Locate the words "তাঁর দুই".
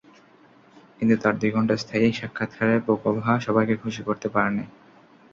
1.21-1.51